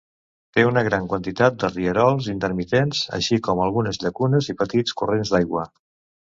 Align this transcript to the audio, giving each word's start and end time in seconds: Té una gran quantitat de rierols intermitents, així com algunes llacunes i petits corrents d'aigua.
Té 0.57 0.61
una 0.67 0.81
gran 0.85 1.03
quantitat 1.09 1.59
de 1.63 1.69
rierols 1.73 2.29
intermitents, 2.33 3.03
així 3.19 3.39
com 3.49 3.63
algunes 3.67 4.01
llacunes 4.05 4.49
i 4.55 4.57
petits 4.63 4.97
corrents 5.03 5.35
d'aigua. 5.37 5.69